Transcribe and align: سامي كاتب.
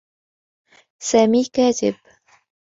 سامي 1.01 1.43
كاتب. 1.53 1.95